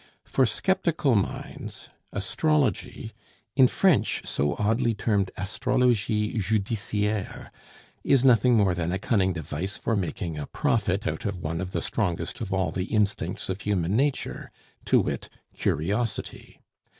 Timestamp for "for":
0.23-0.47, 9.77-9.95